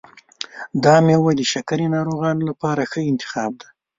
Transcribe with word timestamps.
دا 0.83 0.95
میوه 1.05 1.31
د 1.37 1.41
شکرې 1.51 1.87
ناروغانو 1.95 2.43
لپاره 2.49 2.81
ښه 2.91 2.99
انتخاب 3.11 3.51
دی. 3.61 3.67